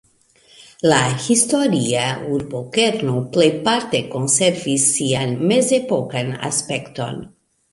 [0.91, 2.05] La historia
[2.37, 7.23] urbokerno plejparte konservis sian mezepokan aspekton.